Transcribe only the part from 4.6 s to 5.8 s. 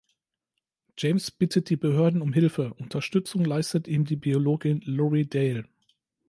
Lori Dale.